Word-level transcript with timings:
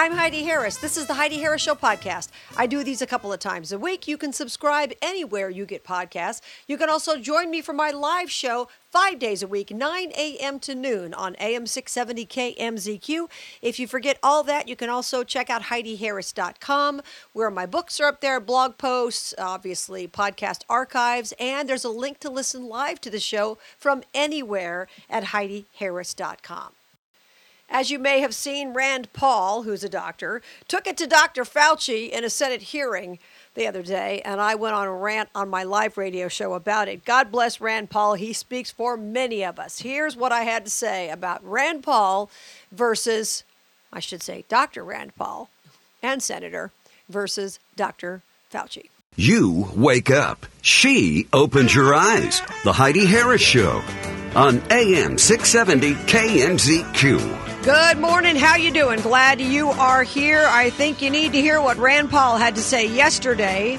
I'm 0.00 0.12
Heidi 0.12 0.44
Harris. 0.44 0.78
This 0.78 0.96
is 0.96 1.04
the 1.04 1.12
Heidi 1.12 1.40
Harris 1.40 1.60
Show 1.60 1.74
podcast. 1.74 2.28
I 2.56 2.66
do 2.66 2.82
these 2.82 3.02
a 3.02 3.06
couple 3.06 3.34
of 3.34 3.38
times 3.38 3.70
a 3.70 3.78
week. 3.78 4.08
You 4.08 4.16
can 4.16 4.32
subscribe 4.32 4.94
anywhere 5.02 5.50
you 5.50 5.66
get 5.66 5.84
podcasts. 5.84 6.40
You 6.66 6.78
can 6.78 6.88
also 6.88 7.18
join 7.18 7.50
me 7.50 7.60
for 7.60 7.74
my 7.74 7.90
live 7.90 8.30
show 8.30 8.68
five 8.90 9.18
days 9.18 9.42
a 9.42 9.46
week, 9.46 9.70
9 9.70 10.10
a.m. 10.16 10.58
to 10.60 10.74
noon 10.74 11.12
on 11.12 11.34
AM 11.34 11.66
670 11.66 12.24
KMZQ. 12.24 13.28
If 13.60 13.78
you 13.78 13.86
forget 13.86 14.18
all 14.22 14.42
that, 14.44 14.68
you 14.68 14.74
can 14.74 14.88
also 14.88 15.22
check 15.22 15.50
out 15.50 15.64
HeidiHarris.com, 15.64 17.02
where 17.34 17.50
my 17.50 17.66
books 17.66 18.00
are 18.00 18.06
up 18.06 18.22
there, 18.22 18.40
blog 18.40 18.78
posts, 18.78 19.34
obviously 19.36 20.08
podcast 20.08 20.62
archives, 20.70 21.34
and 21.38 21.68
there's 21.68 21.84
a 21.84 21.90
link 21.90 22.20
to 22.20 22.30
listen 22.30 22.66
live 22.66 23.02
to 23.02 23.10
the 23.10 23.20
show 23.20 23.58
from 23.76 24.02
anywhere 24.14 24.88
at 25.10 25.24
HeidiHarris.com. 25.24 26.72
As 27.70 27.90
you 27.90 28.00
may 28.00 28.20
have 28.20 28.34
seen, 28.34 28.72
Rand 28.72 29.12
Paul, 29.12 29.62
who's 29.62 29.84
a 29.84 29.88
doctor, 29.88 30.42
took 30.66 30.88
it 30.88 30.96
to 30.96 31.06
Dr. 31.06 31.44
Fauci 31.44 32.10
in 32.10 32.24
a 32.24 32.30
Senate 32.30 32.62
hearing 32.62 33.20
the 33.54 33.68
other 33.68 33.82
day, 33.82 34.20
and 34.24 34.40
I 34.40 34.56
went 34.56 34.74
on 34.74 34.88
a 34.88 34.92
rant 34.92 35.28
on 35.34 35.48
my 35.48 35.62
live 35.62 35.96
radio 35.96 36.26
show 36.26 36.54
about 36.54 36.88
it. 36.88 37.04
God 37.04 37.30
bless 37.30 37.60
Rand 37.60 37.90
Paul. 37.90 38.14
He 38.14 38.32
speaks 38.32 38.72
for 38.72 38.96
many 38.96 39.44
of 39.44 39.58
us. 39.60 39.80
Here's 39.80 40.16
what 40.16 40.32
I 40.32 40.42
had 40.42 40.64
to 40.64 40.70
say 40.70 41.10
about 41.10 41.44
Rand 41.44 41.84
Paul 41.84 42.28
versus, 42.72 43.44
I 43.92 44.00
should 44.00 44.22
say, 44.22 44.44
Dr. 44.48 44.82
Rand 44.84 45.14
Paul 45.16 45.48
and 46.02 46.22
Senator 46.22 46.72
versus 47.08 47.60
Dr. 47.76 48.22
Fauci. 48.52 48.88
You 49.16 49.68
wake 49.76 50.10
up. 50.10 50.46
She 50.62 51.28
opens 51.32 51.74
your 51.74 51.94
eyes. 51.94 52.40
The 52.64 52.72
Heidi 52.72 53.04
Harris 53.06 53.42
Show 53.42 53.82
on 54.34 54.62
AM 54.70 55.18
670 55.18 55.94
KMZQ. 56.06 57.49
Good 57.62 57.98
morning. 57.98 58.36
How 58.36 58.56
you 58.56 58.70
doing? 58.70 59.00
Glad 59.00 59.38
you 59.38 59.68
are 59.68 60.02
here. 60.02 60.46
I 60.48 60.70
think 60.70 61.02
you 61.02 61.10
need 61.10 61.32
to 61.32 61.42
hear 61.42 61.60
what 61.60 61.76
Rand 61.76 62.08
Paul 62.08 62.38
had 62.38 62.54
to 62.54 62.62
say 62.62 62.86
yesterday 62.86 63.78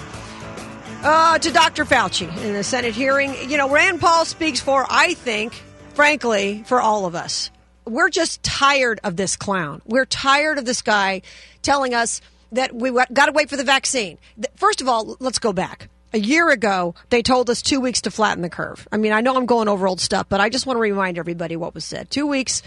uh, 1.01 1.39
to 1.39 1.51
Dr. 1.51 1.83
Fauci 1.83 2.27
in 2.43 2.53
the 2.53 2.63
Senate 2.63 2.93
hearing. 2.93 3.33
You 3.49 3.57
know, 3.57 3.67
Rand 3.67 3.99
Paul 3.99 4.25
speaks 4.25 4.59
for, 4.59 4.85
I 4.87 5.15
think, 5.15 5.53
frankly, 5.95 6.63
for 6.67 6.79
all 6.79 7.07
of 7.07 7.15
us. 7.15 7.49
We're 7.83 8.11
just 8.11 8.43
tired 8.43 8.99
of 9.03 9.15
this 9.15 9.35
clown. 9.35 9.81
We're 9.87 10.05
tired 10.05 10.59
of 10.59 10.65
this 10.65 10.83
guy 10.83 11.23
telling 11.63 11.95
us 11.95 12.21
that 12.51 12.75
we 12.75 12.91
got 12.91 13.25
to 13.25 13.31
wait 13.31 13.49
for 13.49 13.57
the 13.57 13.63
vaccine. 13.63 14.19
First 14.57 14.81
of 14.81 14.89
all, 14.89 15.17
let's 15.19 15.39
go 15.39 15.53
back. 15.53 15.89
A 16.13 16.19
year 16.19 16.49
ago, 16.49 16.93
they 17.09 17.23
told 17.23 17.49
us 17.49 17.63
two 17.63 17.79
weeks 17.79 18.01
to 18.01 18.11
flatten 18.11 18.43
the 18.43 18.49
curve. 18.49 18.87
I 18.91 18.97
mean, 18.97 19.13
I 19.13 19.21
know 19.21 19.35
I'm 19.35 19.45
going 19.47 19.69
over 19.69 19.87
old 19.87 20.01
stuff, 20.01 20.27
but 20.29 20.39
I 20.39 20.49
just 20.49 20.67
want 20.67 20.77
to 20.77 20.81
remind 20.81 21.17
everybody 21.17 21.55
what 21.55 21.73
was 21.73 21.85
said. 21.85 22.11
Two 22.11 22.27
weeks 22.27 22.61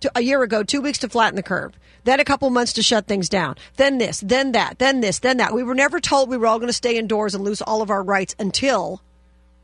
to, 0.00 0.10
a 0.14 0.20
year 0.20 0.42
ago, 0.42 0.62
two 0.62 0.80
weeks 0.80 0.98
to 0.98 1.08
flatten 1.08 1.36
the 1.36 1.42
curve, 1.42 1.72
then 2.04 2.20
a 2.20 2.24
couple 2.24 2.48
months 2.50 2.72
to 2.74 2.82
shut 2.82 3.06
things 3.06 3.28
down, 3.28 3.56
then 3.76 3.98
this, 3.98 4.20
then 4.20 4.52
that, 4.52 4.78
then 4.78 5.00
this, 5.00 5.18
then 5.18 5.36
that. 5.36 5.52
We 5.52 5.62
were 5.62 5.74
never 5.74 6.00
told 6.00 6.28
we 6.28 6.36
were 6.36 6.46
all 6.46 6.58
going 6.58 6.68
to 6.68 6.74
stay 6.74 6.96
indoors 6.96 7.34
and 7.34 7.44
lose 7.44 7.60
all 7.62 7.82
of 7.82 7.90
our 7.90 8.02
rights 8.02 8.34
until, 8.38 9.02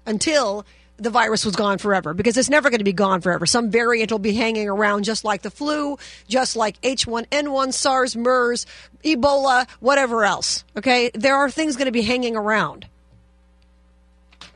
until 0.04 0.66
the 0.98 1.10
virus 1.10 1.44
was 1.44 1.56
gone 1.56 1.78
forever 1.78 2.14
because 2.14 2.36
it's 2.36 2.48
never 2.48 2.70
going 2.70 2.78
to 2.78 2.84
be 2.84 2.92
gone 2.92 3.20
forever. 3.20 3.46
Some 3.46 3.70
variant 3.70 4.10
will 4.10 4.18
be 4.18 4.34
hanging 4.34 4.68
around 4.68 5.04
just 5.04 5.24
like 5.24 5.42
the 5.42 5.50
flu, 5.50 5.98
just 6.28 6.56
like 6.56 6.80
H1N1, 6.80 7.72
SARS, 7.72 8.16
MERS, 8.16 8.66
Ebola, 9.04 9.68
whatever 9.80 10.24
else. 10.24 10.64
Okay. 10.76 11.10
There 11.14 11.36
are 11.36 11.50
things 11.50 11.76
going 11.76 11.86
to 11.86 11.92
be 11.92 12.02
hanging 12.02 12.36
around. 12.36 12.86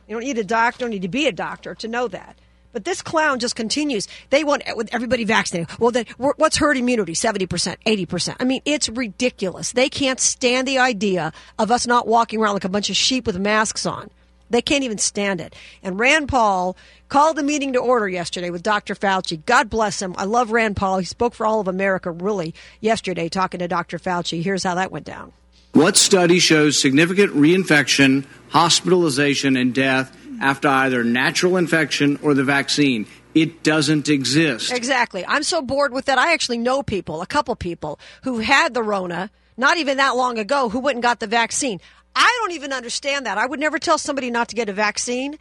You 0.07 0.15
don't 0.15 0.23
need 0.23 0.39
a 0.39 0.43
doctor, 0.43 0.79
don't 0.79 0.89
need 0.89 1.03
to 1.03 1.07
be 1.07 1.27
a 1.27 1.31
doctor 1.31 1.75
to 1.75 1.87
know 1.87 2.07
that. 2.09 2.37
But 2.73 2.85
this 2.85 3.01
clown 3.01 3.39
just 3.39 3.55
continues. 3.55 4.07
They 4.29 4.43
want 4.43 4.63
everybody 4.91 5.23
vaccinated. 5.23 5.77
Well, 5.79 5.91
then 5.91 6.05
what's 6.17 6.57
herd 6.57 6.77
immunity? 6.77 7.13
70%, 7.13 7.47
80%. 7.85 8.35
I 8.39 8.43
mean, 8.45 8.61
it's 8.65 8.87
ridiculous. 8.89 9.71
They 9.73 9.89
can't 9.89 10.19
stand 10.19 10.67
the 10.67 10.77
idea 10.77 11.33
of 11.59 11.71
us 11.71 11.85
not 11.85 12.07
walking 12.07 12.39
around 12.39 12.53
like 12.53 12.63
a 12.63 12.69
bunch 12.69 12.89
of 12.89 12.95
sheep 12.95 13.27
with 13.27 13.37
masks 13.37 13.85
on. 13.85 14.09
They 14.49 14.61
can't 14.61 14.83
even 14.83 14.97
stand 14.97 15.39
it. 15.39 15.55
And 15.81 15.97
Rand 15.97 16.27
Paul 16.27 16.75
called 17.07 17.37
the 17.37 17.43
meeting 17.43 17.73
to 17.73 17.79
order 17.79 18.09
yesterday 18.09 18.49
with 18.49 18.63
Dr. 18.63 18.95
Fauci. 18.95 19.45
God 19.45 19.69
bless 19.69 20.01
him. 20.01 20.13
I 20.17 20.25
love 20.25 20.51
Rand 20.51 20.75
Paul. 20.75 20.99
He 20.99 21.05
spoke 21.05 21.33
for 21.33 21.45
all 21.45 21.61
of 21.61 21.69
America 21.69 22.11
really 22.11 22.53
yesterday 22.81 23.29
talking 23.29 23.59
to 23.59 23.69
Dr. 23.69 23.97
Fauci. 23.97 24.43
Here's 24.43 24.63
how 24.63 24.75
that 24.75 24.91
went 24.91 25.05
down. 25.05 25.31
What 25.71 25.95
study 25.95 26.39
shows 26.39 26.77
significant 26.77 27.33
reinfection, 27.33 28.25
hospitalization, 28.49 29.55
and 29.55 29.73
death 29.73 30.17
after 30.41 30.67
either 30.67 31.03
natural 31.03 31.55
infection 31.55 32.19
or 32.21 32.33
the 32.33 32.43
vaccine. 32.43 33.05
It 33.33 33.63
doesn't 33.63 34.09
exist. 34.09 34.71
Exactly. 34.73 35.25
I'm 35.25 35.43
so 35.43 35.61
bored 35.61 35.93
with 35.93 36.05
that. 36.05 36.17
I 36.17 36.33
actually 36.33 36.57
know 36.57 36.83
people, 36.83 37.21
a 37.21 37.27
couple 37.27 37.55
people, 37.55 37.99
who 38.23 38.39
had 38.39 38.73
the 38.73 38.83
Rona 38.83 39.29
not 39.55 39.77
even 39.77 39.97
that 39.97 40.15
long 40.15 40.37
ago 40.37 40.69
who 40.69 40.79
went 40.79 40.95
and 40.95 41.03
got 41.03 41.19
the 41.19 41.27
vaccine. 41.27 41.79
I 42.15 42.37
don't 42.41 42.51
even 42.51 42.73
understand 42.73 43.25
that. 43.25 43.37
I 43.37 43.45
would 43.45 43.59
never 43.59 43.79
tell 43.79 43.97
somebody 43.97 44.31
not 44.31 44.49
to 44.49 44.55
get 44.55 44.67
a 44.67 44.73
vaccine. 44.73 45.37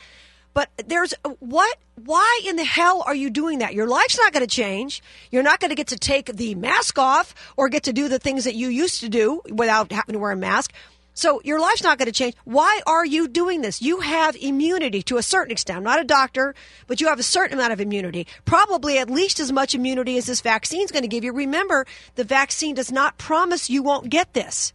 But 0.52 0.68
there's 0.86 1.14
what? 1.38 1.78
Why 2.04 2.40
in 2.46 2.56
the 2.56 2.64
hell 2.64 3.02
are 3.06 3.14
you 3.14 3.30
doing 3.30 3.58
that? 3.60 3.74
Your 3.74 3.86
life's 3.86 4.18
not 4.18 4.32
going 4.32 4.46
to 4.46 4.52
change. 4.52 5.02
You're 5.30 5.42
not 5.42 5.60
going 5.60 5.68
to 5.68 5.74
get 5.74 5.88
to 5.88 5.96
take 5.96 6.26
the 6.26 6.54
mask 6.54 6.98
off 6.98 7.34
or 7.56 7.68
get 7.68 7.84
to 7.84 7.92
do 7.92 8.08
the 8.08 8.18
things 8.18 8.44
that 8.44 8.54
you 8.54 8.68
used 8.68 9.00
to 9.00 9.08
do 9.08 9.42
without 9.48 9.92
having 9.92 10.14
to 10.14 10.18
wear 10.18 10.32
a 10.32 10.36
mask. 10.36 10.72
So 11.14 11.40
your 11.44 11.60
life's 11.60 11.82
not 11.82 11.98
going 11.98 12.06
to 12.06 12.12
change. 12.12 12.34
Why 12.44 12.80
are 12.86 13.04
you 13.04 13.28
doing 13.28 13.62
this? 13.62 13.82
You 13.82 14.00
have 14.00 14.36
immunity 14.36 15.02
to 15.02 15.18
a 15.18 15.22
certain 15.22 15.52
extent. 15.52 15.76
I'm 15.76 15.84
not 15.84 16.00
a 16.00 16.04
doctor, 16.04 16.54
but 16.86 17.00
you 17.00 17.08
have 17.08 17.18
a 17.18 17.24
certain 17.24 17.58
amount 17.58 17.72
of 17.72 17.80
immunity. 17.80 18.26
Probably 18.44 18.98
at 18.98 19.10
least 19.10 19.40
as 19.40 19.52
much 19.52 19.74
immunity 19.74 20.16
as 20.16 20.26
this 20.26 20.40
vaccine 20.40 20.82
is 20.82 20.92
going 20.92 21.02
to 21.02 21.08
give 21.08 21.24
you. 21.24 21.32
Remember, 21.32 21.86
the 22.14 22.24
vaccine 22.24 22.74
does 22.74 22.92
not 22.92 23.18
promise 23.18 23.68
you 23.68 23.82
won't 23.82 24.08
get 24.08 24.32
this. 24.34 24.72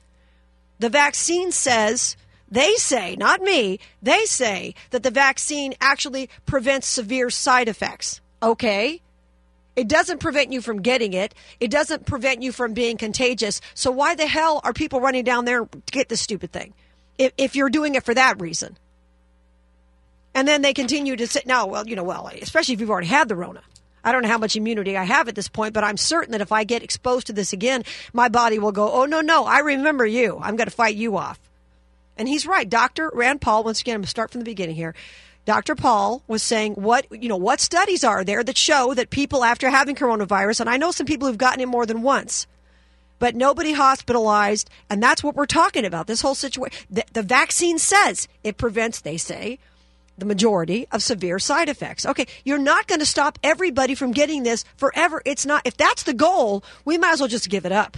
The 0.80 0.90
vaccine 0.90 1.52
says, 1.52 2.18
they 2.50 2.76
say, 2.76 3.16
not 3.16 3.42
me, 3.42 3.80
they 4.02 4.26
say 4.26 4.76
that 4.92 5.04
the 5.04 5.12
vaccine 5.12 5.74
actually 5.82 6.30
prevents 6.46 6.88
severe 6.88 7.30
side 7.30 7.70
effects. 7.70 8.22
Okay. 8.44 9.02
It 9.76 9.88
doesn't 9.88 10.20
prevent 10.20 10.54
you 10.54 10.62
from 10.62 10.82
getting 10.82 11.14
it. 11.14 11.36
It 11.60 11.70
doesn't 11.70 12.06
prevent 12.06 12.42
you 12.42 12.52
from 12.52 12.74
being 12.74 12.98
contagious. 12.98 13.60
So 13.74 13.92
why 13.92 14.16
the 14.16 14.28
hell 14.28 14.62
are 14.64 14.74
people 14.74 15.02
running 15.02 15.24
down 15.24 15.46
there 15.46 15.66
to 15.66 15.82
get 15.92 16.10
this 16.10 16.22
stupid 16.22 16.52
thing? 16.52 16.74
If, 17.18 17.34
if 17.38 17.56
you're 17.56 17.70
doing 17.70 17.96
it 17.96 18.04
for 18.04 18.14
that 18.14 18.42
reason. 18.42 18.78
And 20.34 20.48
then 20.48 20.62
they 20.62 20.74
continue 20.74 21.16
to 21.16 21.28
sit, 21.28 21.46
no, 21.46 21.66
well, 21.66 21.88
you 21.88 21.96
know, 21.96 22.04
well, 22.04 22.30
especially 22.42 22.74
if 22.74 22.82
you've 22.82 22.90
already 22.90 23.08
had 23.08 23.30
the 23.30 23.36
Rona. 23.36 23.62
I 24.04 24.12
don't 24.12 24.22
know 24.22 24.30
how 24.30 24.38
much 24.38 24.56
immunity 24.56 24.96
I 24.96 25.04
have 25.04 25.28
at 25.28 25.36
this 25.36 25.48
point, 25.48 25.74
but 25.74 25.84
I'm 25.84 25.98
certain 25.98 26.34
that 26.34 26.42
if 26.42 26.52
I 26.52 26.64
get 26.64 26.84
exposed 26.84 27.28
to 27.28 27.34
this 27.34 27.54
again, 27.54 27.84
my 28.14 28.30
body 28.30 28.60
will 28.60 28.72
go, 28.72 28.92
oh, 28.92 29.06
no, 29.06 29.22
no, 29.22 29.46
I 29.46 29.60
remember 29.60 30.06
you. 30.06 30.38
I'm 30.40 30.56
going 30.58 30.68
to 30.68 30.76
fight 30.76 30.96
you 30.96 31.18
off. 31.18 31.40
And 32.18 32.28
he's 32.28 32.46
right. 32.46 32.70
Dr. 32.70 33.10
Rand 33.14 33.42
Paul, 33.42 33.64
once 33.64 33.82
again, 33.82 33.96
I'm 33.96 34.00
going 34.00 34.06
to 34.06 34.10
start 34.10 34.32
from 34.32 34.42
the 34.42 34.46
beginning 34.46 34.76
here. 34.76 34.94
Dr. 35.46 35.76
Paul 35.76 36.24
was 36.28 36.42
saying 36.42 36.74
what 36.74 37.06
you 37.12 37.30
know 37.30 37.38
what 37.38 37.60
studies 37.60 38.04
are 38.04 38.24
there 38.24 38.44
that 38.44 38.58
show 38.58 38.94
that 38.94 39.10
people 39.10 39.44
after 39.44 39.70
having 39.70 39.96
coronavirus 39.96 40.62
and 40.62 40.70
I 40.70 40.78
know 40.78 40.92
some 40.92 41.06
people 41.06 41.28
who've 41.28 41.38
gotten 41.38 41.62
it 41.62 41.68
more 41.68 41.86
than 41.86 42.02
once 42.02 42.48
but 43.20 43.36
nobody 43.36 43.74
hospitalized 43.74 44.70
and 44.90 45.02
that's 45.02 45.24
what 45.24 45.36
we're 45.36 45.46
talking 45.46 45.86
about 45.86 46.08
this 46.08 46.22
whole 46.22 46.36
situation 46.36 46.86
the, 46.90 47.04
the 47.14 47.22
vaccine 47.22 47.78
says 47.78 48.28
it 48.44 48.58
prevents 48.58 49.02
they 49.02 49.18
say 49.18 49.60
the 50.18 50.26
majority 50.26 50.88
of 50.92 51.04
severe 51.04 51.40
side 51.40 51.70
effects. 51.70 52.06
Okay, 52.06 52.26
you're 52.44 52.58
not 52.58 52.88
going 52.88 53.00
to 53.00 53.06
stop 53.06 53.38
everybody 53.44 53.96
from 53.96 54.12
getting 54.12 54.44
this 54.44 54.64
forever. 54.78 55.22
It's 55.26 55.46
not 55.46 55.62
if 55.66 55.78
that's 55.78 56.04
the 56.04 56.14
goal, 56.14 56.64
we 56.86 56.98
might 56.98 57.14
as 57.14 57.20
well 57.20 57.28
just 57.28 57.50
give 57.50 57.66
it 57.66 57.72
up. 57.72 57.98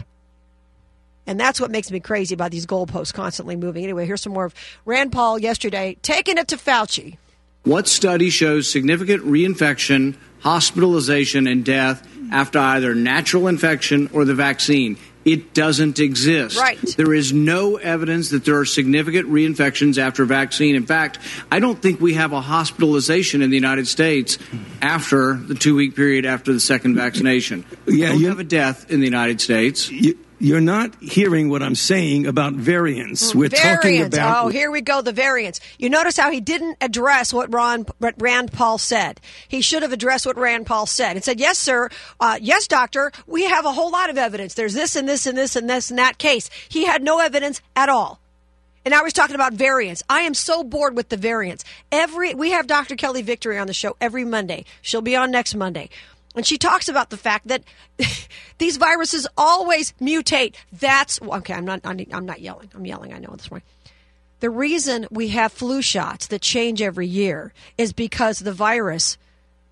And 1.25 1.40
that's 1.40 1.59
what 1.59 1.72
makes 1.72 1.91
me 1.91 2.00
crazy 2.00 2.34
about 2.34 2.52
these 2.52 2.66
goalposts 2.66 3.13
constantly 3.13 3.57
moving. 3.57 3.83
Anyway, 3.83 4.06
here's 4.06 4.21
some 4.21 4.33
more 4.33 4.45
of 4.45 4.56
Rand 4.86 5.12
Paul 5.12 5.38
yesterday 5.38 5.98
taking 6.01 6.38
it 6.38 6.48
to 6.48 6.57
Fauci. 6.57 7.18
What 7.63 7.88
study 7.88 8.30
shows 8.30 8.69
significant 8.69 9.24
reinfection, 9.25 10.15
hospitalization, 10.39 11.48
and 11.48 11.65
death 11.65 12.07
after 12.31 12.59
either 12.59 12.95
natural 12.95 13.48
infection 13.48 14.09
or 14.13 14.25
the 14.25 14.36
vaccine? 14.36 14.98
It 15.25 15.54
doesn't 15.54 16.00
exist. 16.00 16.57
Right. 16.57 16.80
There 16.95 17.13
is 17.13 17.33
no 17.33 17.75
evidence 17.75 18.30
that 18.30 18.45
there 18.45 18.57
are 18.59 18.65
significant 18.65 19.30
reinfections 19.30 19.98
after 19.98 20.24
vaccine. 20.24 20.74
In 20.74 20.86
fact, 20.86 21.19
I 21.51 21.59
don't 21.59 21.81
think 21.81 22.00
we 22.00 22.13
have 22.13 22.31
a 22.31 22.39
hospitalization 22.39 23.42
in 23.42 23.50
the 23.50 23.57
United 23.57 23.89
States 23.89 24.38
after 24.81 25.33
the 25.33 25.54
two 25.54 25.75
week 25.75 25.98
period 25.98 26.25
after 26.25 26.54
the 26.54 26.62
second 26.62 26.95
vaccination. 26.95 27.65
We 27.86 28.00
yeah, 28.00 28.09
don't 28.09 28.21
you 28.21 28.30
have 28.30 28.39
a 28.39 28.45
death 28.45 28.89
in 28.89 29.01
the 29.01 29.06
United 29.06 29.42
States. 29.42 29.92
You, 29.92 30.18
you're 30.39 30.62
not 30.62 30.95
hearing 31.01 31.50
what 31.50 31.63
I'm 31.63 31.75
saying 31.75 32.28
about 32.28 32.54
variants. 32.54 33.34
We're 33.34 33.50
variants. 33.50 33.81
talking 33.81 34.01
about. 34.01 34.45
Oh, 34.45 34.48
here 34.50 34.69
we 34.69 34.81
go. 34.81 35.01
The 35.01 35.12
variants. 35.12 35.60
You 35.78 35.89
notice 35.89 36.18
how 36.18 36.31
he 36.31 36.39
didn't 36.39 36.78
address 36.81 37.34
what 37.34 37.54
Ron, 37.54 37.86
what 37.98 38.16
Rand 38.19 38.51
Paul 38.51 38.78
said. 38.78 39.19
He 39.48 39.62
should 39.62 39.81
have 39.81 39.94
addressed 39.94 40.25
what 40.25 40.38
Rand 40.38 40.66
Paul 40.66 40.86
said 40.86 41.16
and 41.16 41.24
said, 41.24 41.39
"Yes, 41.39 41.57
sir. 41.57 41.89
Uh, 42.19 42.38
yes, 42.42 42.68
doctor. 42.68 43.12
We 43.25 43.45
have 43.45 43.66
a 43.66 43.72
whole 43.72 43.92
lot 43.92 44.10
of 44.10 44.18
evidence. 44.18 44.54
There's 44.54 44.74
this 44.74 44.95
and 44.95 45.07
this 45.07 45.25
and 45.25 45.38
this 45.38 45.56
and 45.56 45.69
this 45.69 45.89
and 45.89 46.00
that 46.00 46.18
case." 46.18 46.50
He 46.69 46.86
had 46.86 47.01
no 47.01 47.19
evidence 47.19 47.62
at 47.75 47.90
all. 47.90 48.19
And 48.86 48.94
now 48.94 49.04
he's 49.04 49.12
talking 49.12 49.36
about 49.36 49.51
variants. 49.51 50.01
I 50.10 50.22
am 50.22 50.33
so 50.33 50.63
bored 50.63 50.95
with 50.95 51.10
the 51.10 51.18
variants. 51.18 51.66
Every 51.92 52.33
we 52.33 52.51
have 52.51 52.68
Dr. 52.68 52.95
Kelly 52.95 53.22
Victory 53.22 53.57
on 53.57 53.68
the 53.68 53.74
show 53.74 53.98
every 54.00 54.24
Monday. 54.24 54.63
She'll 54.81 55.01
be 55.01 55.16
on 55.16 55.30
next 55.30 55.56
Monday. 55.56 55.90
And 56.35 56.45
she 56.45 56.57
talks 56.57 56.88
about 56.88 57.09
the 57.09 57.18
fact 57.18 57.47
that 57.47 57.63
these 58.57 58.77
viruses 58.77 59.27
always 59.38 59.94
mutate. 60.01 60.56
That's 60.71 61.21
okay. 61.21 61.53
I'm 61.53 61.65
not. 61.65 61.81
I'm 61.83 62.25
not 62.25 62.41
yelling. 62.41 62.69
I'm 62.75 62.85
yelling. 62.85 63.13
I 63.13 63.19
know 63.19 63.33
this 63.35 63.50
morning. 63.50 63.65
The 64.39 64.50
reason 64.51 65.07
we 65.09 65.29
have 65.29 65.51
flu 65.51 65.81
shots 65.81 66.27
that 66.27 66.41
change 66.41 66.81
every 66.81 67.07
year 67.07 67.53
is 67.77 67.91
because 67.91 68.39
the 68.39 68.53
virus 68.53 69.18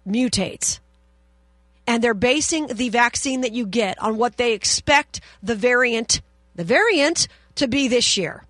mutates. 0.07 0.80
And 1.88 2.04
they're 2.04 2.16
basing 2.16 2.68
the 2.68 2.90
vaccine 2.90 3.42
that 3.42 3.51
you 3.51 3.68
get 3.68 4.01
on 4.01 4.18
what 4.18 4.38
they 4.38 4.54
expect 4.54 5.22
the 5.44 5.54
variant, 5.54 6.22
the 6.56 6.63
variant 6.63 7.28
to 7.56 7.68
be 7.68 7.88
this 7.88 8.18
year. 8.18 8.44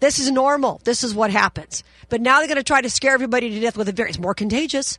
This 0.00 0.18
is 0.18 0.32
normal. 0.32 0.80
This 0.82 1.04
is 1.04 1.14
what 1.14 1.30
happens. 1.30 1.84
But 2.08 2.20
now 2.20 2.38
they're 2.38 2.48
going 2.48 2.56
to 2.56 2.64
try 2.64 2.80
to 2.80 2.90
scare 2.90 3.14
everybody 3.14 3.50
to 3.50 3.60
death 3.60 3.76
with 3.76 3.88
a 3.88 3.92
variant. 3.92 4.16
It's 4.16 4.22
more 4.22 4.34
contagious. 4.34 4.98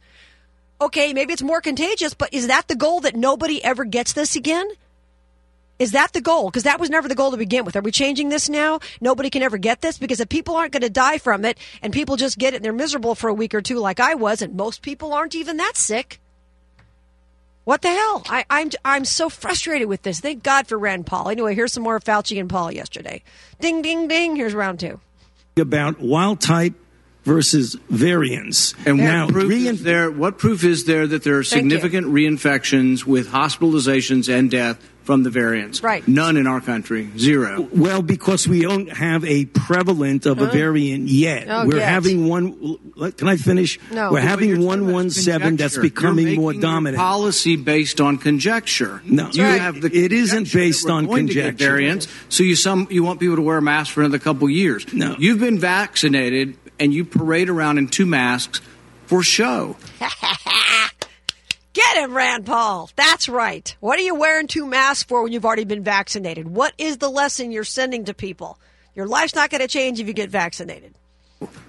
Okay, 0.81 1.13
maybe 1.13 1.33
it's 1.33 1.41
more 1.41 1.61
contagious, 1.61 2.13
but 2.13 2.33
is 2.33 2.47
that 2.47 2.67
the 2.67 2.75
goal 2.75 3.01
that 3.01 3.15
nobody 3.15 3.63
ever 3.63 3.85
gets 3.85 4.13
this 4.13 4.35
again? 4.35 4.67
Is 5.79 5.91
that 5.91 6.13
the 6.13 6.21
goal? 6.21 6.49
Because 6.49 6.63
that 6.63 6.79
was 6.79 6.89
never 6.89 7.07
the 7.07 7.15
goal 7.15 7.31
to 7.31 7.37
begin 7.37 7.65
with. 7.65 7.75
Are 7.75 7.81
we 7.81 7.91
changing 7.91 8.29
this 8.29 8.47
now? 8.47 8.79
Nobody 9.01 9.29
can 9.29 9.41
ever 9.41 9.57
get 9.57 9.81
this 9.81 9.97
because 9.97 10.19
if 10.19 10.29
people 10.29 10.55
aren't 10.55 10.71
going 10.71 10.81
to 10.81 10.89
die 10.89 11.17
from 11.17 11.45
it 11.45 11.57
and 11.81 11.91
people 11.91 12.15
just 12.15 12.37
get 12.37 12.53
it 12.53 12.57
and 12.57 12.65
they're 12.65 12.73
miserable 12.73 13.15
for 13.15 13.27
a 13.27 13.33
week 13.33 13.53
or 13.53 13.61
two, 13.61 13.79
like 13.79 13.99
I 13.99 14.15
was, 14.15 14.41
and 14.41 14.55
most 14.55 14.81
people 14.81 15.13
aren't 15.13 15.35
even 15.35 15.57
that 15.57 15.75
sick. 15.75 16.19
What 17.63 17.81
the 17.81 17.89
hell? 17.89 18.23
I, 18.29 18.39
am 18.39 18.45
I'm, 18.49 18.69
I'm 18.83 19.05
so 19.05 19.29
frustrated 19.29 19.87
with 19.87 20.01
this. 20.03 20.19
Thank 20.19 20.43
God 20.43 20.67
for 20.67 20.77
Rand 20.77 21.05
Paul. 21.05 21.29
Anyway, 21.29 21.55
here's 21.55 21.73
some 21.73 21.83
more 21.83 21.99
Fauci 21.99 22.39
and 22.39 22.49
Paul 22.49 22.71
yesterday. 22.71 23.23
Ding, 23.59 23.81
ding, 23.81 24.07
ding. 24.07 24.35
Here's 24.35 24.53
round 24.53 24.79
two. 24.79 24.99
About 25.57 25.99
wild 25.99 26.41
type 26.41 26.73
versus 27.23 27.75
variants. 27.89 28.73
And 28.85 28.97
now, 28.97 29.25
what 29.25 29.33
proof, 29.33 29.51
reinf- 29.51 29.79
there, 29.79 30.11
what 30.11 30.37
proof 30.37 30.63
is 30.63 30.85
there 30.85 31.07
that 31.07 31.23
there 31.23 31.37
are 31.37 31.43
significant 31.43 32.07
reinfections 32.07 33.05
with 33.05 33.29
hospitalizations 33.29 34.31
and 34.33 34.51
death 34.51 34.77
from 35.03 35.23
the 35.23 35.29
variants. 35.29 35.83
Right. 35.83 36.07
None 36.07 36.37
in 36.37 36.47
our 36.47 36.61
country. 36.61 37.09
Zero. 37.17 37.67
Well, 37.73 38.01
because 38.01 38.47
we 38.47 38.61
don't 38.61 38.87
have 38.89 39.25
a 39.25 39.43
prevalent 39.43 40.25
of 40.25 40.39
a 40.39 40.47
variant 40.47 41.09
yet. 41.09 41.47
Oh, 41.49 41.65
We're 41.67 41.79
yet. 41.79 41.89
having 41.89 42.29
one. 42.29 42.77
Can 43.17 43.27
I 43.27 43.35
finish? 43.35 43.77
No. 43.91 44.07
We're 44.11 44.19
Well, 44.19 44.21
having 44.23 44.61
117 44.65 45.57
that's 45.57 45.77
becoming 45.77 46.27
You're 46.29 46.35
more 46.37 46.53
dominant. 46.53 46.95
Policy 47.01 47.57
based 47.57 47.99
on 47.99 48.17
conjecture. 48.17 49.01
No. 49.03 49.29
you 49.33 49.43
right. 49.43 49.59
have 49.59 49.81
the 49.81 49.87
It 49.93 50.13
isn't 50.13 50.53
based 50.53 50.89
on 50.89 51.05
going 51.05 51.27
to 51.27 51.33
get 51.33 51.43
conjecture. 51.47 51.65
variants. 51.71 52.07
So 52.29 52.43
you 52.43 52.55
some 52.55 52.87
you 52.89 53.03
want 53.03 53.19
people 53.19 53.35
to 53.35 53.41
wear 53.41 53.59
masks 53.59 53.93
for 53.93 54.03
another 54.03 54.19
couple 54.19 54.49
years. 54.49 54.85
No. 54.93 55.17
You've 55.19 55.39
been 55.41 55.59
vaccinated 55.59 56.55
and 56.79 56.93
you 56.93 57.05
parade 57.05 57.49
around 57.49 57.77
in 57.77 57.87
two 57.87 58.05
masks 58.05 58.61
for 59.05 59.23
show. 59.23 59.75
Get 61.73 61.97
him, 61.97 62.15
Rand 62.15 62.45
Paul. 62.45 62.89
That's 62.95 63.27
right. 63.27 63.75
What 63.79 63.97
are 63.97 64.03
you 64.03 64.15
wearing 64.15 64.47
two 64.47 64.67
masks 64.67 65.03
for 65.03 65.23
when 65.23 65.31
you've 65.31 65.45
already 65.45 65.65
been 65.65 65.83
vaccinated? 65.83 66.47
What 66.47 66.73
is 66.77 66.97
the 66.97 67.09
lesson 67.09 67.51
you're 67.51 67.63
sending 67.63 68.05
to 68.05 68.13
people? 68.13 68.59
Your 68.95 69.07
life's 69.07 69.33
not 69.33 69.49
going 69.49 69.61
to 69.61 69.67
change 69.67 69.99
if 69.99 70.07
you 70.07 70.13
get 70.13 70.29
vaccinated. 70.29 70.93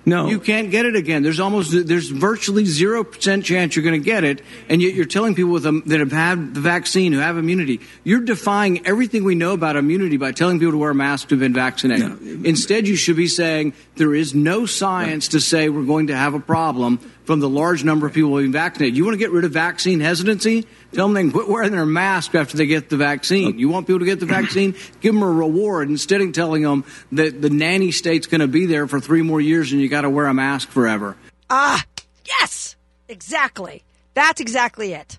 No. 0.06 0.29
You 0.29 0.38
can't 0.38 0.71
get 0.71 0.85
it 0.85 0.97
again. 0.97 1.23
There's 1.23 1.41
almost 1.41 1.87
there's 1.87 2.11
virtually 2.11 2.67
zero 2.67 3.05
percent 3.05 3.44
chance 3.44 3.75
you're 3.75 3.85
going 3.85 4.00
to 4.00 4.05
get 4.05 4.23
it, 4.25 4.43
and 4.69 4.82
yet 4.82 4.94
you're 4.94 5.06
telling 5.06 5.35
people 5.35 5.53
with 5.53 5.65
a, 5.65 5.82
that 5.87 6.00
have 6.00 6.12
had 6.12 6.55
the 6.55 6.61
vaccine 6.61 7.12
who 7.12 7.21
have 7.21 7.38
immunity. 7.38 7.81
You're 8.03 8.21
defying 8.21 8.87
everything 8.87 9.25
we 9.25 9.35
know 9.35 9.53
about 9.53 9.76
immunity 9.76 10.17
by 10.19 10.32
telling 10.32 10.59
people 10.59 10.73
to 10.73 10.79
wear 10.79 10.91
a 10.91 10.94
mask 10.94 11.31
who've 11.31 11.41
been 11.41 11.55
vaccinated. 11.55 12.21
No. 12.21 12.49
Instead, 12.49 12.87
you 12.87 12.97
should 12.97 13.17
be 13.17 13.29
saying 13.29 13.73
there 13.97 14.15
is 14.15 14.35
no 14.35 14.67
science 14.67 15.29
to 15.29 15.41
say 15.41 15.69
we're 15.69 15.85
going 15.85 16.09
to 16.09 16.17
have 16.17 16.35
a 16.35 16.41
problem 16.41 16.99
from 17.25 17.41
the 17.41 17.49
large 17.49 17.85
number 17.85 18.06
of 18.06 18.12
people 18.12 18.37
being 18.37 18.53
vaccinated. 18.53 18.97
You 18.97 19.05
want 19.05 19.15
to 19.15 19.19
get 19.19 19.31
rid 19.31 19.44
of 19.44 19.53
vaccine 19.53 20.00
hesitancy? 20.00 20.67
Tell 20.93 21.06
them 21.06 21.15
they 21.15 21.23
can 21.23 21.32
quit 21.32 21.49
wearing 21.49 21.73
their 21.73 21.87
mask 21.87 22.35
after 22.35 22.56
they 22.56 22.67
get 22.67 22.91
the 22.91 22.97
vaccine. 22.97 23.59
You 23.59 23.69
want 23.69 23.87
people 23.87 24.00
to 24.00 24.05
get 24.05 24.21
the 24.21 24.26
vaccine? 24.26 24.75
Give 25.00 25.15
them 25.15 25.23
a 25.23 25.31
reward 25.31 25.88
instead 25.88 26.21
of 26.21 26.32
telling 26.32 26.62
them 26.62 26.85
that 27.12 27.41
the 27.41 27.50
nanny 27.50 27.91
state's 27.91 28.26
going 28.26 28.41
to 28.41 28.49
be 28.49 28.67
there 28.67 28.87
for 28.87 29.00
three 29.00 29.23
more 29.23 29.41
years 29.41 29.73
and 29.73 29.81
you 29.81 29.88
got 29.88 30.03
to 30.03 30.11
wear 30.11 30.26
a 30.26 30.35
mask 30.35 30.69
forever. 30.69 31.17
Ah, 31.50 31.85
yes, 32.25 32.76
exactly. 33.09 33.82
That's 34.15 34.41
exactly 34.41 34.93
it. 34.93 35.19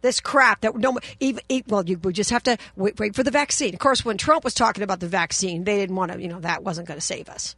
This 0.00 0.20
crap 0.20 0.60
that 0.60 0.76
no, 0.76 0.98
even, 1.18 1.42
well, 1.66 1.84
you 1.84 1.96
just 2.12 2.30
have 2.30 2.44
to 2.44 2.56
wait, 2.76 2.98
wait 3.00 3.16
for 3.16 3.24
the 3.24 3.32
vaccine. 3.32 3.74
Of 3.74 3.80
course, 3.80 4.04
when 4.04 4.16
Trump 4.16 4.44
was 4.44 4.54
talking 4.54 4.84
about 4.84 5.00
the 5.00 5.08
vaccine, 5.08 5.64
they 5.64 5.76
didn't 5.76 5.96
want 5.96 6.12
to, 6.12 6.22
you 6.22 6.28
know, 6.28 6.40
that 6.40 6.62
wasn't 6.62 6.86
going 6.86 7.00
to 7.00 7.04
save 7.04 7.28
us. 7.28 7.56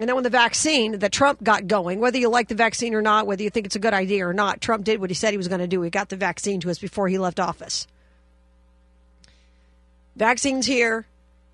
And 0.00 0.08
then 0.08 0.14
when 0.14 0.24
the 0.24 0.30
vaccine 0.30 0.98
that 1.00 1.12
Trump 1.12 1.44
got 1.44 1.66
going, 1.66 2.00
whether 2.00 2.16
you 2.16 2.30
like 2.30 2.48
the 2.48 2.54
vaccine 2.54 2.94
or 2.94 3.02
not, 3.02 3.26
whether 3.26 3.42
you 3.42 3.50
think 3.50 3.66
it's 3.66 3.76
a 3.76 3.80
good 3.80 3.92
idea 3.92 4.26
or 4.26 4.32
not, 4.32 4.62
Trump 4.62 4.82
did 4.82 4.98
what 4.98 5.10
he 5.10 5.14
said 5.14 5.32
he 5.32 5.36
was 5.36 5.46
going 5.46 5.60
to 5.60 5.66
do. 5.66 5.82
He 5.82 5.90
got 5.90 6.08
the 6.08 6.16
vaccine 6.16 6.58
to 6.60 6.70
us 6.70 6.78
before 6.78 7.06
he 7.06 7.18
left 7.18 7.38
office. 7.38 7.86
Vaccine's 10.16 10.64
here. 10.64 11.06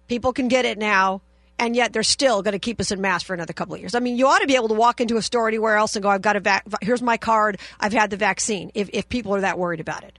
People 0.07 0.33
can 0.33 0.47
get 0.47 0.65
it 0.65 0.79
now. 0.79 1.23
And 1.59 1.75
yet 1.75 1.93
they're 1.93 2.05
still 2.05 2.43
going 2.43 2.53
to 2.53 2.61
keep 2.61 2.81
us 2.81 2.93
in 2.93 3.01
masks 3.01 3.27
for 3.27 3.35
another 3.35 3.53
couple 3.53 3.75
of 3.75 3.81
years. 3.81 3.97
I 3.97 3.99
mean, 3.99 4.17
you 4.17 4.29
ought 4.29 4.39
to 4.39 4.47
be 4.47 4.55
able 4.55 4.69
to 4.69 4.75
walk 4.75 5.01
into 5.01 5.17
a 5.17 5.23
store 5.23 5.49
anywhere 5.49 5.77
else 5.77 5.97
and 5.97 6.03
go, 6.05 6.09
I've 6.09 6.23
got 6.23 6.37
a 6.37 6.41
vac, 6.41 6.67
here's 6.83 7.03
my 7.03 7.17
card. 7.17 7.59
I've 7.81 7.95
had 7.95 8.11
the 8.11 8.17
vaccine 8.17 8.71
if, 8.75 8.91
if 8.93 9.09
people 9.09 9.35
are 9.35 9.41
that 9.41 9.59
worried 9.59 9.81
about 9.81 10.05
it. 10.05 10.19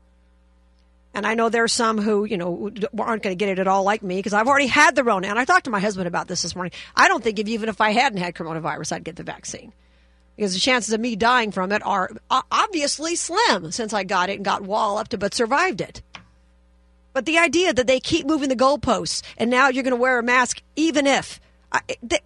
And 1.14 1.26
I 1.26 1.34
know 1.34 1.50
there 1.50 1.64
are 1.64 1.68
some 1.68 1.98
who, 1.98 2.26
you 2.26 2.38
know, 2.38 2.72
aren't 3.00 3.24
going 3.24 3.36
to 3.36 3.36
get 3.36 3.50
it 3.50 3.60
at 3.60 3.68
all 3.68 3.84
like 3.84 4.04
me 4.04 4.18
because 4.18 4.34
I've 4.34 4.48
already 4.48 4.68
had 4.68 4.96
the 4.96 5.04
Rona. 5.04 5.28
And 5.28 5.40
I 5.40 5.46
talked 5.46 5.66
to 5.66 5.72
my 5.72 5.80
husband 5.80 6.08
about 6.08 6.28
this 6.28 6.44
this 6.44 6.56
morning. 6.56 6.74
I 6.96 7.08
don't 7.08 7.24
think 7.24 7.40
if, 7.40 7.48
even 7.48 7.70
if 7.70 7.82
I 7.82 7.92
hadn't 7.92 8.20
had 8.20 8.36
coronavirus, 8.36 8.92
I'd 8.92 9.04
get 9.04 9.16
the 9.16 9.24
vaccine 9.24 9.74
because 10.38 10.54
the 10.54 10.60
chances 10.60 10.94
of 10.94 11.02
me 11.02 11.16
dying 11.16 11.52
from 11.52 11.72
it 11.72 11.84
are 11.86 12.12
obviously 12.52 13.16
slim 13.16 13.72
since 13.72 13.92
I 13.92 14.04
got 14.04 14.30
it 14.30 14.36
and 14.36 14.46
got 14.46 14.62
wall 14.62 14.94
walloped 14.94 15.18
but 15.20 15.34
survived 15.34 15.82
it. 15.82 16.02
But 17.12 17.26
the 17.26 17.40
idea 17.40 17.74
that 17.74 17.88
they 17.88 18.00
keep 18.00 18.28
moving 18.28 18.50
the 18.50 18.56
goalposts 18.56 19.24
and 19.38 19.50
now 19.50 19.70
you're 19.70 19.84
going 19.84 19.96
to 19.96 20.02
wear 20.02 20.20
a 20.20 20.24
mask 20.24 20.62
even 20.76 21.08
if 21.08 21.42
I, 21.72 21.82
they, 22.04 22.20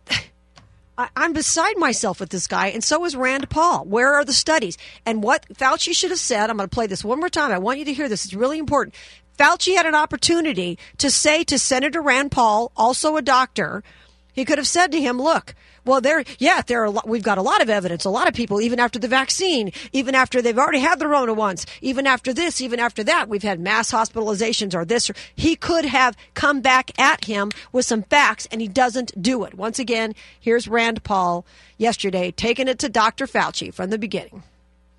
I, 1.02 1.10
I'm 1.16 1.34
beside 1.34 1.78
myself 1.78 2.20
with 2.20 2.30
this 2.30 2.46
guy, 2.46 2.68
and 2.68 2.84
so 2.84 3.04
is 3.06 3.16
Rand 3.16 3.50
Paul. 3.50 3.86
Where 3.86 4.14
are 4.14 4.24
the 4.24 4.34
studies? 4.34 4.78
And 5.04 5.24
what 5.24 5.48
Fauci 5.50 5.96
should 5.96 6.12
have 6.12 6.20
said, 6.20 6.50
I'm 6.50 6.58
going 6.58 6.70
to 6.70 6.74
play 6.74 6.86
this 6.86 7.04
one 7.04 7.20
more 7.20 7.30
time. 7.30 7.52
I 7.52 7.58
want 7.58 7.80
you 7.80 7.86
to 7.86 7.94
hear 7.94 8.08
this. 8.08 8.24
It's 8.24 8.36
really 8.36 8.60
important. 8.60 8.94
Fauci 9.40 9.76
had 9.76 9.88
an 9.88 9.96
opportunity 9.96 10.78
to 11.00 11.10
say 11.10 11.44
to 11.46 11.58
Senator 11.58 12.02
Rand 12.02 12.32
Paul, 12.32 12.72
also 12.78 13.18
a 13.18 13.24
doctor, 13.24 13.84
he 14.32 14.46
could 14.46 14.60
have 14.60 14.68
said 14.68 14.92
to 14.92 15.02
him, 15.02 15.20
look, 15.20 15.56
well, 15.86 16.02
there, 16.02 16.24
yeah, 16.38 16.62
there 16.62 16.84
are, 16.84 16.90
lot, 16.90 17.08
we've 17.08 17.24
got 17.24 17.38
a 17.38 17.42
lot 17.42 17.62
of 17.62 17.70
evidence. 17.70 18.06
A 18.06 18.10
lot 18.10 18.28
of 18.28 18.34
people, 18.34 18.62
even 18.62 18.80
after 18.80 19.00
the 19.00 19.08
vaccine, 19.08 19.72
even 19.92 20.16
after 20.16 20.42
they've 20.42 20.58
already 20.58 20.80
had 20.80 21.00
the 21.00 21.08
Rona 21.08 21.34
once, 21.34 21.66
even 21.82 22.06
after 22.06 22.34
this, 22.34 22.62
even 22.62 22.80
after 22.80 23.04
that, 23.04 23.30
we've 23.30 23.44
had 23.44 23.60
mass 23.60 23.92
hospitalizations 23.92 24.76
or 24.76 24.86
this. 24.86 25.10
Or, 25.10 25.16
he 25.36 25.56
could 25.56 25.86
have 25.86 26.16
come 26.34 26.62
back 26.62 26.98
at 27.00 27.26
him 27.26 27.52
with 27.72 27.86
some 27.86 28.04
facts, 28.04 28.48
and 28.52 28.62
he 28.62 28.68
doesn't 28.68 29.20
do 29.22 29.44
it. 29.44 29.56
Once 29.56 29.80
again, 29.80 30.14
here's 30.40 30.68
Rand 30.68 31.04
Paul 31.04 31.46
yesterday 31.78 32.32
taking 32.32 32.68
it 32.68 32.80
to 32.80 32.90
Dr. 32.90 33.26
Fauci 33.26 33.74
from 33.74 33.90
the 33.90 33.98
beginning. 33.98 34.44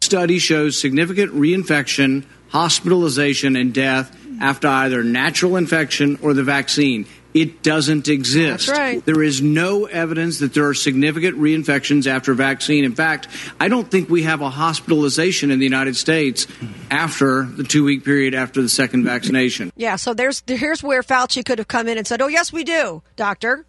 Study 0.00 0.38
shows 0.38 0.78
significant 0.78 1.32
reinfection, 1.32 2.24
hospitalization, 2.48 3.56
and 3.56 3.72
death 3.72 4.14
after 4.40 4.66
either 4.66 5.04
natural 5.04 5.56
infection 5.56 6.18
or 6.22 6.34
the 6.34 6.42
vaccine. 6.42 7.06
It 7.34 7.62
doesn't 7.62 8.08
exist. 8.08 8.66
That's 8.66 8.78
right. 8.78 9.04
There 9.04 9.22
is 9.22 9.40
no 9.40 9.86
evidence 9.86 10.40
that 10.40 10.52
there 10.52 10.68
are 10.68 10.74
significant 10.74 11.38
reinfections 11.38 12.06
after 12.06 12.34
vaccine. 12.34 12.84
In 12.84 12.94
fact, 12.94 13.28
I 13.58 13.68
don't 13.68 13.90
think 13.90 14.10
we 14.10 14.24
have 14.24 14.42
a 14.42 14.50
hospitalization 14.50 15.50
in 15.50 15.58
the 15.58 15.64
United 15.64 15.96
States 15.96 16.46
after 16.90 17.44
the 17.44 17.64
two 17.64 17.84
week 17.84 18.04
period 18.04 18.34
after 18.34 18.60
the 18.60 18.68
second 18.68 19.04
vaccination. 19.04 19.72
Yeah, 19.76 19.96
so 19.96 20.12
there's 20.12 20.42
here's 20.46 20.82
where 20.82 21.02
Fauci 21.02 21.44
could 21.44 21.58
have 21.58 21.68
come 21.68 21.88
in 21.88 21.96
and 21.96 22.06
said, 22.06 22.20
"Oh, 22.20 22.28
yes, 22.28 22.52
we 22.52 22.64
do, 22.64 23.02
doctor." 23.16 23.64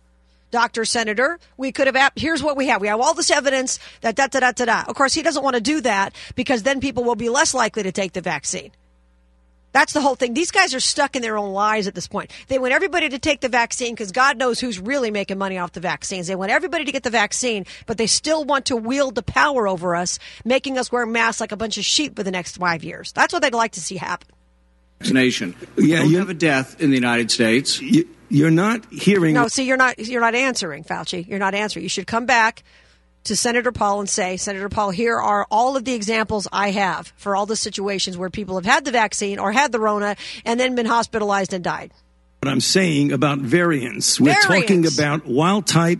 Doctor, 0.51 0.85
senator, 0.85 1.39
we 1.57 1.71
could 1.71 1.87
have. 1.87 2.11
Here's 2.15 2.43
what 2.43 2.55
we 2.55 2.67
have. 2.67 2.79
We 2.79 2.87
have 2.87 3.01
all 3.01 3.15
this 3.15 3.31
evidence 3.31 3.79
that 4.01 4.15
da 4.15 4.27
da 4.27 4.39
da 4.39 4.51
da 4.51 4.65
da. 4.65 4.83
Of 4.87 4.95
course, 4.95 5.11
he 5.11 5.23
doesn't 5.23 5.43
want 5.43 5.55
to 5.55 5.61
do 5.61 5.81
that 5.81 6.13
because 6.35 6.61
then 6.61 6.79
people 6.79 7.03
will 7.03 7.15
be 7.15 7.29
less 7.29 7.55
likely 7.55 7.81
to 7.81 7.91
take 7.91 8.13
the 8.13 8.21
vaccine. 8.21 8.71
That's 9.73 9.91
the 9.91 10.01
whole 10.01 10.15
thing. 10.15 10.33
These 10.33 10.51
guys 10.51 10.73
are 10.73 10.79
stuck 10.79 11.15
in 11.15 11.21
their 11.21 11.35
own 11.37 11.51
lies 11.51 11.87
at 11.87 11.95
this 11.95 12.07
point. 12.07 12.31
They 12.47 12.59
want 12.59 12.73
everybody 12.73 13.09
to 13.09 13.19
take 13.19 13.41
the 13.41 13.49
vaccine 13.49 13.93
because 13.93 14.11
God 14.11 14.37
knows 14.37 14.59
who's 14.59 14.79
really 14.79 15.11
making 15.11 15.37
money 15.39 15.57
off 15.57 15.73
the 15.73 15.79
vaccines. 15.79 16.27
They 16.27 16.35
want 16.35 16.51
everybody 16.51 16.85
to 16.85 16.91
get 16.91 17.03
the 17.03 17.09
vaccine, 17.09 17.65
but 17.87 17.97
they 17.97 18.07
still 18.07 18.45
want 18.45 18.67
to 18.67 18.75
wield 18.77 19.15
the 19.15 19.23
power 19.23 19.67
over 19.67 19.95
us, 19.95 20.19
making 20.45 20.77
us 20.77 20.91
wear 20.91 21.05
masks 21.05 21.41
like 21.41 21.51
a 21.51 21.57
bunch 21.57 21.77
of 21.77 21.85
sheep 21.85 22.15
for 22.15 22.23
the 22.23 22.31
next 22.31 22.57
five 22.57 22.83
years. 22.83 23.11
That's 23.11 23.33
what 23.33 23.41
they'd 23.41 23.53
like 23.53 23.73
to 23.73 23.81
see 23.81 23.97
happen. 23.97 24.29
Vaccination. 24.99 25.55
Yeah, 25.75 26.03
you- 26.03 26.19
have 26.19 26.29
a 26.29 26.33
death 26.35 26.79
in 26.79 26.91
the 26.91 26.95
United 26.95 27.31
States. 27.31 27.81
You, 27.81 28.07
you're 28.29 28.51
not 28.51 28.85
hearing. 28.91 29.33
No, 29.33 29.47
see, 29.47 29.65
you're 29.65 29.77
not 29.77 29.97
you're 29.99 30.21
not 30.21 30.35
answering, 30.35 30.83
Fauci. 30.83 31.27
You're 31.27 31.39
not 31.39 31.53
answering. 31.53 31.83
You 31.83 31.89
should 31.89 32.07
come 32.07 32.25
back 32.25 32.63
to 33.25 33.35
Senator 33.35 33.71
Paul 33.71 34.01
and 34.01 34.09
say, 34.09 34.37
Senator 34.37 34.69
Paul, 34.69 34.91
here 34.91 35.17
are 35.17 35.47
all 35.49 35.77
of 35.77 35.85
the 35.85 35.93
examples 35.93 36.47
I 36.51 36.71
have 36.71 37.13
for 37.15 37.35
all 37.35 37.45
the 37.45 37.55
situations 37.55 38.17
where 38.17 38.29
people 38.29 38.55
have 38.55 38.65
had 38.65 38.85
the 38.85 38.91
vaccine 38.91 39.39
or 39.39 39.51
had 39.51 39.71
the 39.71 39.79
Rona 39.79 40.15
and 40.45 40.59
then 40.59 40.75
been 40.75 40.85
hospitalized 40.85 41.53
and 41.53 41.63
died. 41.63 41.91
what 42.41 42.51
I'm 42.51 42.59
saying 42.61 43.11
about 43.11 43.39
variants. 43.39 44.19
We're 44.19 44.33
talking 44.35 44.85
about 44.85 45.25
wild 45.25 45.65
type 45.67 45.99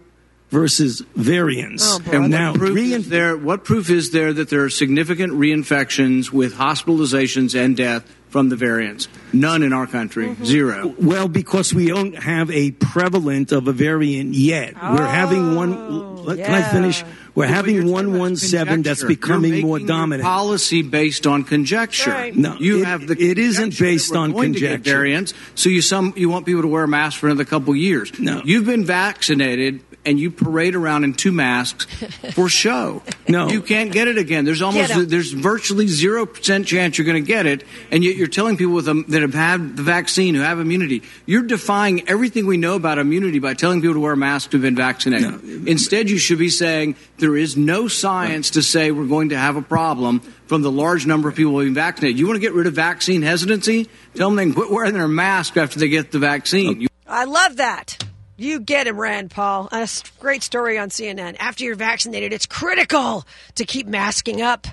versus 0.50 1.02
variants. 1.16 1.96
Oh, 1.96 2.00
boy. 2.00 2.12
And 2.12 2.30
now, 2.30 2.52
what 2.52 2.60
proof, 2.60 2.76
rein- 2.76 2.92
is 2.92 3.10
there, 3.10 3.36
what 3.36 3.64
proof 3.64 3.90
is 3.90 4.12
there 4.12 4.34
that 4.34 4.50
there 4.50 4.64
are 4.64 4.70
significant 4.70 5.34
reinfections 5.34 6.32
with 6.32 6.54
hospitalizations 6.56 7.60
and 7.60 7.76
death 7.76 8.06
from 8.34 8.50
the 8.50 8.56
variants? 8.58 9.08
None 9.32 9.64
in 9.64 9.72
our 9.72 9.88
country. 9.88 10.28
Mm-hmm. 10.28 10.44
Zero. 10.44 10.94
Well, 11.00 11.28
because 11.30 11.74
we 11.74 11.88
don't 11.88 12.16
have 12.22 12.50
a 12.52 12.72
prevalent 12.72 13.52
of 13.52 13.68
a 13.68 13.72
variant 13.72 14.34
yet. 14.34 14.74
We're 14.76 15.06
having 15.06 15.56
one. 15.56 16.26
let- 16.26 16.40
Can 16.40 16.54
I 16.54 16.60
yeah. 16.60 16.72
finish? 16.72 17.04
We're 17.36 17.46
But 17.46 17.50
you're 17.50 17.56
having 17.56 17.76
talking 17.78 17.92
one 17.92 18.06
about 18.08 18.20
one 18.20 18.36
seven 18.36 18.82
that's 18.84 19.04
becoming 19.04 19.54
You're 19.56 19.66
more 19.66 19.80
dominant. 19.80 20.24
Policy 20.24 20.82
based 20.84 21.26
on 21.26 21.44
conjecture. 21.44 22.12
Right. 22.12 22.36
No, 22.36 22.56
you 22.60 22.82
it- 22.82 22.86
have 22.86 23.08
the. 23.08 23.16
it 23.20 23.38
isn't 23.40 23.78
based 23.80 24.12
we're 24.12 24.18
on 24.20 24.32
going 24.34 24.54
to 24.54 24.60
get 24.60 24.70
conjecture. 24.74 24.98
variants. 24.98 25.34
So 25.56 25.70
you 25.70 25.82
some 25.82 26.14
you 26.16 26.30
want 26.30 26.46
people 26.46 26.62
to 26.64 26.68
wear 26.68 26.84
a 26.84 26.88
mask 26.88 27.20
for 27.20 27.28
another 27.28 27.46
couple 27.46 27.76
years. 27.76 28.20
No. 28.20 28.42
you've 28.46 28.66
been 28.66 28.86
vaccinated 28.86 29.82
and 30.06 30.20
you 30.20 30.30
parade 30.32 30.76
around 30.76 31.06
in 31.06 31.14
two 31.14 31.32
masks 31.32 31.86
for 32.34 32.50
show. 32.50 33.02
No. 33.26 33.48
you 33.48 33.62
can't 33.62 33.92
get 33.92 34.10
it 34.10 34.18
again. 34.18 34.44
There's 34.44 34.62
almost 34.62 35.10
there's 35.10 35.32
virtually 35.32 35.88
zero 35.88 36.26
percent 36.26 36.68
chance 36.68 36.98
you're 36.98 37.06
going 37.06 37.24
to 37.24 37.28
get 37.28 37.46
it, 37.46 37.64
and 37.90 38.04
yet 38.04 38.18
you're 38.18 38.23
telling 38.28 38.58
people 38.58 38.74
with 38.74 38.86
them 38.86 39.06
that 39.10 39.22
have 39.22 39.34
had 39.34 39.78
the 39.78 39.84
vaccine 39.84 40.36
who 40.36 40.42
have 40.42 40.60
immunity. 40.60 41.04
You're 41.26 41.44
defying 41.44 42.08
everything 42.10 42.46
we 42.46 42.58
know 42.58 42.76
about 42.76 42.98
immunity 43.00 43.40
by 43.40 43.54
telling 43.54 43.82
people 43.82 43.96
to 43.96 44.00
wear 44.00 44.14
a 44.14 44.18
mask 44.18 44.52
to 44.52 44.58
have 44.58 44.62
been 44.62 44.76
vaccinated. 44.76 45.68
Instead, 45.68 46.10
you 46.10 46.18
should 46.18 46.40
be 46.40 46.50
saying 46.50 46.96
there 47.18 47.36
is 47.38 47.56
no 47.58 47.88
science 47.88 48.52
to 48.52 48.64
say 48.64 48.92
we're 48.92 49.06
going 49.08 49.30
to 49.30 49.38
have 49.38 49.56
a 49.56 49.62
problem 49.62 50.20
from 50.48 50.62
the 50.62 50.72
large 50.72 51.06
number 51.06 51.30
of 51.30 51.36
people 51.36 51.58
being 51.60 51.74
vaccinated. 51.74 52.20
You 52.20 52.28
want 52.28 52.36
to 52.38 52.42
get 52.42 52.54
rid 52.54 52.68
of 52.68 52.74
vaccine 52.74 53.22
hesitancy? 53.22 53.90
Tell 54.16 54.30
them 54.30 54.36
they 54.36 54.44
can 54.46 54.54
quit 54.54 54.70
wearing 54.72 54.94
their 54.94 55.08
mask 55.08 55.58
after 55.58 55.80
they 55.80 55.88
get 55.90 56.12
the 56.12 56.20
vaccine. 56.20 56.82
You- 56.82 56.88
I 57.08 57.26
love 57.26 57.58
that. 57.58 58.04
You 58.36 58.60
get 58.60 58.88
him, 58.88 59.00
Rand 59.00 59.30
Paul. 59.30 59.70
A 59.72 59.88
great 60.20 60.42
story 60.42 60.78
on 60.80 60.90
CNN. 60.90 61.36
After 61.40 61.64
you're 61.64 61.76
vaccinated, 61.76 62.34
it's 62.34 62.48
critical 62.48 63.26
to 63.56 63.66
keep 63.66 63.86
masking 63.88 64.42
up. 64.42 64.68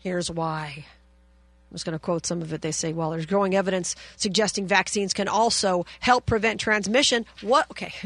Here's 0.00 0.30
why. 0.30 0.84
I'm 1.70 1.74
just 1.74 1.84
going 1.84 1.98
to 1.98 1.98
quote 1.98 2.26
some 2.26 2.42
of 2.42 2.52
it. 2.52 2.62
They 2.62 2.72
say, 2.72 2.92
well, 2.92 3.10
there's 3.10 3.26
growing 3.26 3.54
evidence 3.54 3.96
suggesting 4.16 4.66
vaccines 4.66 5.12
can 5.12 5.28
also 5.28 5.84
help 6.00 6.26
prevent 6.26 6.60
transmission. 6.60 7.26
What? 7.40 7.70
Okay. 7.70 7.92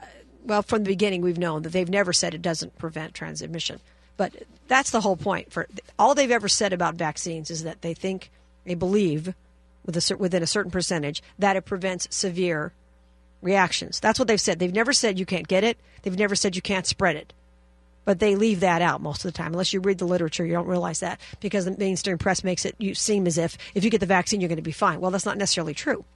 Uh, 0.00 0.06
well, 0.44 0.62
from 0.62 0.84
the 0.84 0.90
beginning, 0.90 1.22
we've 1.22 1.38
known 1.38 1.62
that 1.62 1.70
they've 1.70 1.88
never 1.88 2.12
said 2.12 2.32
it 2.32 2.40
doesn't 2.40 2.78
prevent 2.78 3.14
transmission. 3.14 3.80
But 4.16 4.34
that's 4.68 4.90
the 4.90 5.00
whole 5.00 5.16
point. 5.16 5.52
For 5.52 5.66
all 5.98 6.14
they've 6.14 6.30
ever 6.30 6.48
said 6.48 6.72
about 6.72 6.94
vaccines 6.94 7.50
is 7.50 7.64
that 7.64 7.82
they 7.82 7.94
think, 7.94 8.30
they 8.64 8.74
believe, 8.74 9.34
within 9.84 10.42
a 10.42 10.46
certain 10.46 10.70
percentage, 10.70 11.22
that 11.38 11.56
it 11.56 11.64
prevents 11.64 12.06
severe 12.14 12.72
reactions. 13.42 14.00
That's 14.00 14.18
what 14.18 14.28
they've 14.28 14.40
said. 14.40 14.58
They've 14.58 14.72
never 14.72 14.92
said 14.92 15.18
you 15.18 15.26
can't 15.26 15.48
get 15.48 15.64
it. 15.64 15.78
They've 16.02 16.18
never 16.18 16.34
said 16.34 16.56
you 16.56 16.62
can't 16.62 16.86
spread 16.86 17.16
it. 17.16 17.32
But 18.08 18.20
they 18.20 18.36
leave 18.36 18.60
that 18.60 18.80
out 18.80 19.02
most 19.02 19.22
of 19.22 19.30
the 19.30 19.36
time. 19.36 19.52
Unless 19.52 19.74
you 19.74 19.80
read 19.80 19.98
the 19.98 20.06
literature, 20.06 20.46
you 20.46 20.54
don't 20.54 20.66
realize 20.66 21.00
that 21.00 21.20
because 21.40 21.66
the 21.66 21.72
mainstream 21.72 22.16
press 22.16 22.42
makes 22.42 22.64
it 22.64 22.74
seem 22.96 23.26
as 23.26 23.36
if 23.36 23.58
if 23.74 23.84
you 23.84 23.90
get 23.90 24.00
the 24.00 24.06
vaccine, 24.06 24.40
you're 24.40 24.48
going 24.48 24.56
to 24.56 24.62
be 24.62 24.72
fine. 24.72 24.98
Well, 24.98 25.10
that's 25.10 25.26
not 25.26 25.36
necessarily 25.36 25.74
true. 25.74 26.06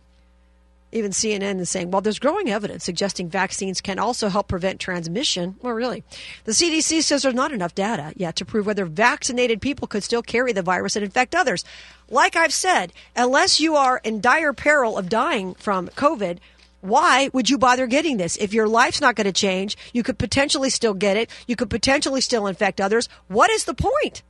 Even 0.91 1.11
CNN 1.11 1.61
is 1.61 1.69
saying, 1.69 1.91
well, 1.91 2.01
there's 2.01 2.19
growing 2.19 2.49
evidence 2.49 2.85
suggesting 2.85 3.29
vaccines 3.29 3.83
can 3.83 3.99
also 3.99 4.31
help 4.31 4.49
prevent 4.49 4.81
transmission. 4.81 5.57
Well, 5.61 5.75
really. 5.75 6.03
The 6.45 6.53
CDC 6.53 7.03
says 7.03 7.21
there's 7.21 7.35
not 7.35 7.53
enough 7.53 7.75
data 7.75 8.15
yet 8.17 8.37
to 8.37 8.47
prove 8.47 8.65
whether 8.65 8.87
vaccinated 8.87 9.61
people 9.61 9.87
could 9.87 10.03
still 10.03 10.23
carry 10.23 10.55
the 10.55 10.63
virus 10.63 10.97
and 10.97 11.05
infect 11.05 11.35
others. 11.35 11.63
Like 12.09 12.37
I've 12.37 12.55
said, 12.55 12.95
unless 13.15 13.61
you 13.61 13.77
are 13.77 14.01
in 14.03 14.23
dire 14.23 14.55
peril 14.55 14.97
of 14.97 15.11
dying 15.11 15.55
from 15.57 15.89
COVID, 15.89 16.39
why 16.83 17.31
would 17.33 17.49
you 17.49 17.59
bother 17.59 17.87
getting 17.87 18.17
this? 18.17 18.37
If 18.37 18.53
your 18.53 18.69
life's 18.69 19.01
not 19.01 19.15
going 19.15 19.27
to 19.27 19.33
change, 19.33 19.77
you 19.93 20.03
could 20.03 20.19
potentially 20.19 20.69
still 20.69 20.95
get 20.95 21.17
it. 21.17 21.31
You 21.47 21.55
could 21.55 21.71
potentially 21.71 22.21
still 22.21 22.49
infect 22.49 22.81
others. 22.81 23.09
What 23.29 23.51
is 23.51 23.65
the 23.65 23.75
point? 23.75 24.23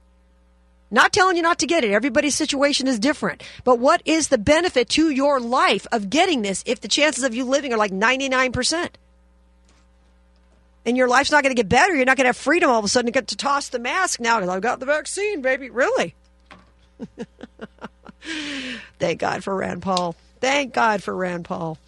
Not 0.91 1.15
telling 1.15 1.37
you 1.39 1.43
not 1.43 1.59
to 1.61 1.67
get 1.67 1.83
it. 1.83 1.93
Everybody's 1.93 2.35
situation 2.35 2.87
is 2.87 2.99
different. 2.99 3.43
But 3.65 3.79
what 3.79 4.03
is 4.05 4.29
the 4.29 4.37
benefit 4.37 4.91
to 4.91 5.09
your 5.09 5.41
life 5.41 5.87
of 5.91 6.11
getting 6.11 6.43
this 6.43 6.63
if 6.67 6.83
the 6.83 6.89
chances 6.89 7.25
of 7.25 7.35
you 7.35 7.47
living 7.47 7.73
are 7.73 7.79
like 7.79 7.91
99%? 7.91 8.91
And 10.85 10.97
your 10.97 11.09
life's 11.09 11.31
not 11.31 11.43
going 11.43 11.57
to 11.57 11.61
get 11.61 11.71
better. 11.71 11.95
You're 11.95 12.05
not 12.05 12.19
going 12.19 12.25
to 12.25 12.29
have 12.29 12.37
freedom 12.37 12.69
all 12.69 12.79
of 12.79 12.85
a 12.85 12.89
sudden 12.89 13.07
to 13.07 13.13
get 13.13 13.29
to 13.29 13.37
toss 13.37 13.71
the 13.71 13.79
mask 13.79 14.21
now 14.21 14.41
because 14.41 14.55
I've 14.55 14.61
got 14.61 14.79
the 14.79 14.87
vaccine, 14.87 15.41
baby. 15.41 15.71
Really? 15.71 16.15
Thank 18.99 19.21
God 19.21 19.43
for 19.43 19.57
Rand 19.57 19.81
Paul. 19.81 20.15
Thank 20.41 20.75
God 20.75 21.03
for 21.03 21.17
Rand 21.17 21.47
Paul. 21.47 21.79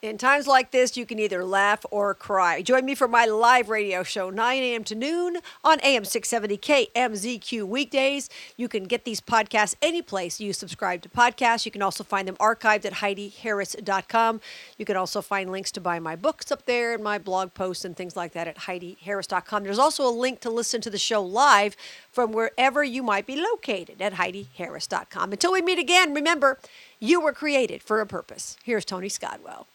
In 0.00 0.16
times 0.16 0.46
like 0.46 0.70
this, 0.70 0.96
you 0.96 1.04
can 1.04 1.18
either 1.18 1.44
laugh 1.44 1.84
or 1.90 2.14
cry. 2.14 2.62
Join 2.62 2.84
me 2.84 2.94
for 2.94 3.08
my 3.08 3.24
live 3.24 3.68
radio 3.68 4.04
show, 4.04 4.30
9 4.30 4.62
a.m. 4.62 4.84
to 4.84 4.94
noon 4.94 5.38
on 5.64 5.80
AM 5.80 6.04
670 6.04 6.56
KMZQ 6.56 7.64
weekdays. 7.64 8.30
You 8.56 8.68
can 8.68 8.84
get 8.84 9.04
these 9.04 9.20
podcasts 9.20 9.74
any 9.82 10.00
place 10.00 10.38
you 10.38 10.52
subscribe 10.52 11.02
to 11.02 11.08
podcasts. 11.08 11.64
You 11.64 11.72
can 11.72 11.82
also 11.82 12.04
find 12.04 12.28
them 12.28 12.36
archived 12.36 12.84
at 12.84 12.92
HeidiHarris.com. 12.92 14.40
You 14.76 14.84
can 14.84 14.96
also 14.96 15.20
find 15.20 15.50
links 15.50 15.72
to 15.72 15.80
buy 15.80 15.98
my 15.98 16.14
books 16.14 16.52
up 16.52 16.66
there 16.66 16.94
and 16.94 17.02
my 17.02 17.18
blog 17.18 17.52
posts 17.52 17.84
and 17.84 17.96
things 17.96 18.14
like 18.14 18.34
that 18.34 18.46
at 18.46 18.56
HeidiHarris.com. 18.56 19.64
There's 19.64 19.80
also 19.80 20.08
a 20.08 20.14
link 20.14 20.38
to 20.42 20.50
listen 20.50 20.80
to 20.82 20.90
the 20.90 20.98
show 20.98 21.24
live 21.24 21.74
from 22.12 22.30
wherever 22.30 22.84
you 22.84 23.02
might 23.02 23.26
be 23.26 23.34
located 23.34 24.00
at 24.00 24.12
HeidiHarris.com. 24.12 25.32
Until 25.32 25.50
we 25.50 25.60
meet 25.60 25.80
again, 25.80 26.14
remember, 26.14 26.60
you 27.00 27.20
were 27.20 27.32
created 27.32 27.82
for 27.82 28.00
a 28.00 28.06
purpose. 28.06 28.56
Here's 28.62 28.84
Tony 28.84 29.08
Scodwell. 29.08 29.66